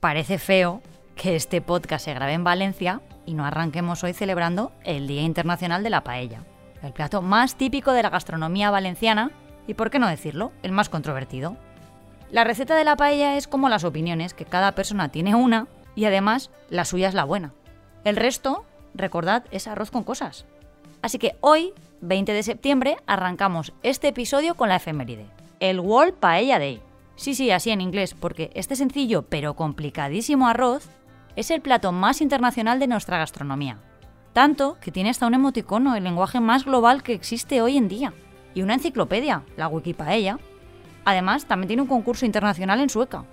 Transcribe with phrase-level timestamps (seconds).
[0.00, 0.82] Parece feo
[1.16, 5.82] que este podcast se grabe en Valencia y no arranquemos hoy celebrando el Día Internacional
[5.82, 6.44] de la Paella,
[6.82, 9.30] el plato más típico de la gastronomía valenciana
[9.66, 11.56] y, por qué no decirlo, el más controvertido.
[12.30, 16.04] La receta de la paella es como las opiniones, que cada persona tiene una y
[16.04, 17.54] además la suya es la buena.
[18.04, 18.64] El resto,
[18.94, 20.44] recordad, es arroz con cosas.
[21.00, 21.72] Así que hoy,
[22.02, 25.26] 20 de septiembre, arrancamos este episodio con la efeméride,
[25.60, 26.82] el World Paella Day.
[27.16, 30.88] Sí, sí, así en inglés, porque este sencillo pero complicadísimo arroz
[31.36, 33.78] es el plato más internacional de nuestra gastronomía.
[34.32, 38.12] Tanto que tiene hasta un emoticono, el lenguaje más global que existe hoy en día.
[38.52, 40.38] Y una enciclopedia, la Wikipaella.
[41.04, 43.24] Además, también tiene un concurso internacional en Sueca.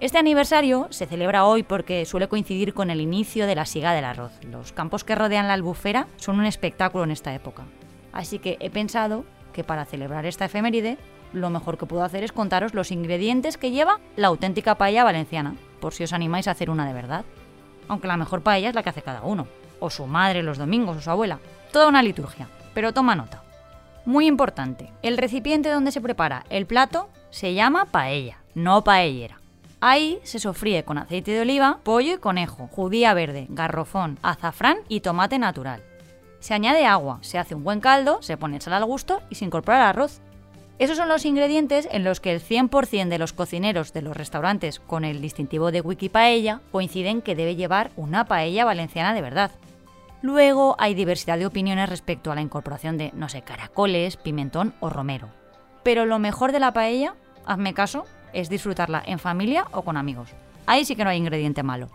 [0.00, 4.06] Este aniversario se celebra hoy porque suele coincidir con el inicio de la siga del
[4.06, 4.32] arroz.
[4.50, 7.64] Los campos que rodean la albufera son un espectáculo en esta época.
[8.10, 10.96] Así que he pensado que para celebrar esta efeméride,
[11.32, 15.54] lo mejor que puedo hacer es contaros los ingredientes que lleva la auténtica paella valenciana,
[15.80, 17.24] por si os animáis a hacer una de verdad.
[17.88, 19.46] Aunque la mejor paella es la que hace cada uno,
[19.80, 21.38] o su madre los domingos, o su abuela.
[21.72, 23.42] Toda una liturgia, pero toma nota.
[24.04, 29.40] Muy importante, el recipiente donde se prepara el plato se llama paella, no paellera.
[29.80, 35.00] Ahí se sofríe con aceite de oliva, pollo y conejo, judía verde, garrofón, azafrán y
[35.00, 35.82] tomate natural.
[36.38, 39.44] Se añade agua, se hace un buen caldo, se pone sal al gusto y se
[39.44, 40.20] incorpora el arroz.
[40.80, 44.80] Esos son los ingredientes en los que el 100% de los cocineros de los restaurantes
[44.80, 49.50] con el distintivo de Wiki Paella coinciden que debe llevar una paella valenciana de verdad.
[50.22, 54.88] Luego hay diversidad de opiniones respecto a la incorporación de, no sé, caracoles, pimentón o
[54.88, 55.28] romero.
[55.82, 57.14] Pero lo mejor de la paella,
[57.44, 60.30] hazme caso, es disfrutarla en familia o con amigos.
[60.64, 61.90] Ahí sí que no hay ingrediente malo.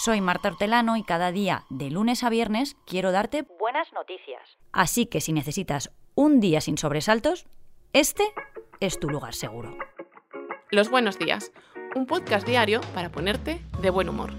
[0.00, 4.56] Soy Marta Hortelano y cada día, de lunes a viernes, quiero darte buenas noticias.
[4.70, 7.46] Así que si necesitas un día sin sobresaltos,
[7.92, 8.22] este
[8.78, 9.76] es tu lugar seguro.
[10.70, 11.50] Los buenos días,
[11.96, 14.34] un podcast diario para ponerte de buen humor.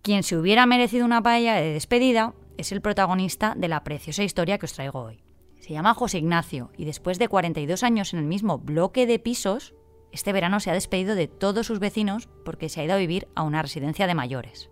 [0.00, 4.56] Quien se hubiera merecido una paella de despedida es el protagonista de la preciosa historia
[4.56, 5.22] que os traigo hoy.
[5.60, 9.74] Se llama José Ignacio y después de 42 años en el mismo bloque de pisos,
[10.12, 13.28] este verano se ha despedido de todos sus vecinos porque se ha ido a vivir
[13.34, 14.70] a una residencia de mayores.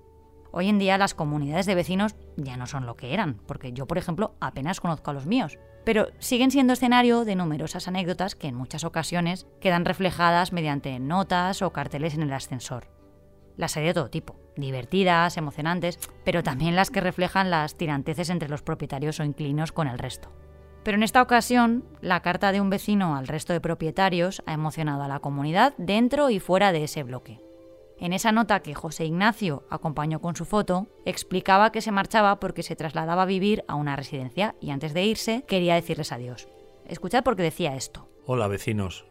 [0.53, 3.87] Hoy en día las comunidades de vecinos ya no son lo que eran, porque yo,
[3.87, 8.49] por ejemplo, apenas conozco a los míos, pero siguen siendo escenario de numerosas anécdotas que
[8.49, 12.89] en muchas ocasiones quedan reflejadas mediante notas o carteles en el ascensor.
[13.57, 18.49] Las hay de todo tipo, divertidas, emocionantes, pero también las que reflejan las tiranteces entre
[18.49, 20.33] los propietarios o inquilinos con el resto.
[20.87, 25.03] Pero en esta ocasión, la carta de un vecino al resto de propietarios ha emocionado
[25.03, 27.41] a la comunidad dentro y fuera de ese bloque.
[27.99, 32.63] En esa nota que José Ignacio acompañó con su foto, explicaba que se marchaba porque
[32.63, 36.47] se trasladaba a vivir a una residencia y antes de irse quería decirles adiós.
[36.87, 38.09] Escuchad porque decía esto.
[38.25, 39.07] Hola vecinos.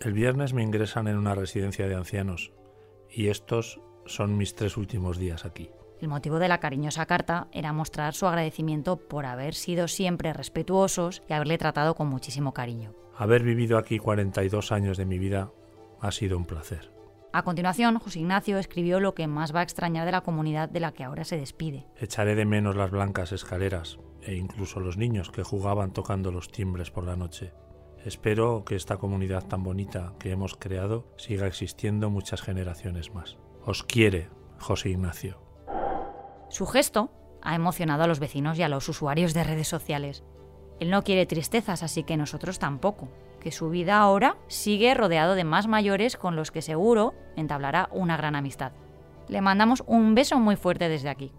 [0.00, 2.54] El viernes me ingresan en una residencia de ancianos
[3.10, 5.68] y estos son mis tres últimos días aquí.
[6.00, 11.22] El motivo de la cariñosa carta era mostrar su agradecimiento por haber sido siempre respetuosos
[11.28, 12.92] y haberle tratado con muchísimo cariño.
[13.16, 15.50] Haber vivido aquí 42 años de mi vida
[16.00, 16.92] ha sido un placer.
[17.32, 20.80] A continuación, José Ignacio escribió lo que más va a extrañar de la comunidad de
[20.80, 21.86] la que ahora se despide.
[21.96, 26.90] Echaré de menos las blancas escaleras e incluso los niños que jugaban tocando los timbres
[26.90, 27.52] por la noche.
[28.04, 33.38] Espero que esta comunidad tan bonita que hemos creado siga existiendo muchas generaciones más.
[33.64, 34.28] Os quiere,
[34.60, 35.43] José Ignacio.
[36.48, 37.10] Su gesto
[37.42, 40.24] ha emocionado a los vecinos y a los usuarios de redes sociales.
[40.80, 43.08] Él no quiere tristezas, así que nosotros tampoco,
[43.40, 48.16] que su vida ahora sigue rodeado de más mayores con los que seguro entablará una
[48.16, 48.72] gran amistad.
[49.28, 51.32] Le mandamos un beso muy fuerte desde aquí.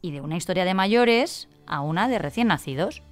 [0.00, 3.02] Y de una historia de mayores a una de recién nacidos.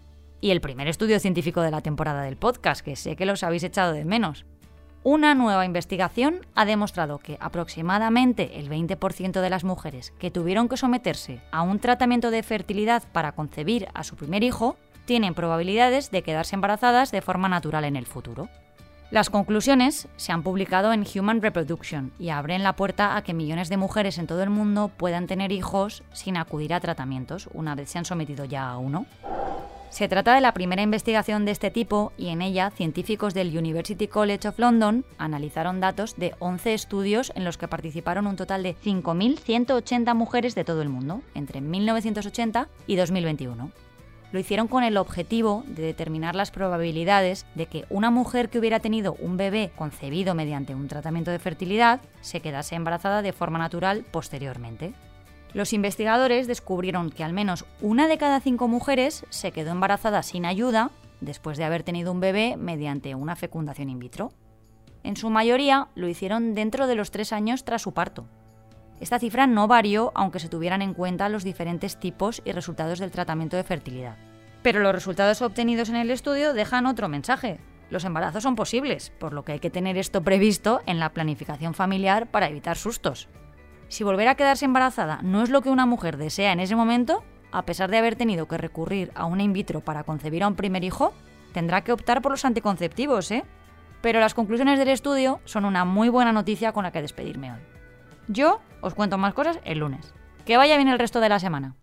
[0.40, 3.62] Y el primer estudio científico de la temporada del podcast, que sé que los habéis
[3.62, 4.46] echado de menos.
[5.02, 10.76] Una nueva investigación ha demostrado que aproximadamente el 20% de las mujeres que tuvieron que
[10.76, 16.20] someterse a un tratamiento de fertilidad para concebir a su primer hijo tienen probabilidades de
[16.22, 18.50] quedarse embarazadas de forma natural en el futuro.
[19.10, 23.70] Las conclusiones se han publicado en Human Reproduction y abren la puerta a que millones
[23.70, 27.88] de mujeres en todo el mundo puedan tener hijos sin acudir a tratamientos una vez
[27.88, 29.06] se han sometido ya a uno.
[29.90, 34.06] Se trata de la primera investigación de este tipo y en ella científicos del University
[34.06, 38.76] College of London analizaron datos de 11 estudios en los que participaron un total de
[38.76, 43.72] 5.180 mujeres de todo el mundo entre 1980 y 2021.
[44.30, 48.78] Lo hicieron con el objetivo de determinar las probabilidades de que una mujer que hubiera
[48.78, 54.04] tenido un bebé concebido mediante un tratamiento de fertilidad se quedase embarazada de forma natural
[54.12, 54.94] posteriormente.
[55.52, 60.44] Los investigadores descubrieron que al menos una de cada cinco mujeres se quedó embarazada sin
[60.44, 64.32] ayuda después de haber tenido un bebé mediante una fecundación in vitro.
[65.02, 68.26] En su mayoría lo hicieron dentro de los tres años tras su parto.
[69.00, 73.10] Esta cifra no varió aunque se tuvieran en cuenta los diferentes tipos y resultados del
[73.10, 74.16] tratamiento de fertilidad.
[74.62, 77.58] Pero los resultados obtenidos en el estudio dejan otro mensaje.
[77.88, 81.74] Los embarazos son posibles, por lo que hay que tener esto previsto en la planificación
[81.74, 83.28] familiar para evitar sustos.
[83.90, 87.24] Si volver a quedarse embarazada no es lo que una mujer desea en ese momento,
[87.50, 90.54] a pesar de haber tenido que recurrir a una in vitro para concebir a un
[90.54, 91.12] primer hijo,
[91.52, 93.44] tendrá que optar por los anticonceptivos, ¿eh?
[94.00, 97.58] Pero las conclusiones del estudio son una muy buena noticia con la que despedirme hoy.
[98.28, 100.14] Yo os cuento más cosas el lunes.
[100.46, 101.74] Que vaya bien el resto de la semana.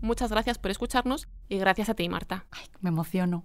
[0.00, 2.46] Muchas gracias por escucharnos y gracias a ti, Marta.
[2.50, 3.44] Ay, me emociono.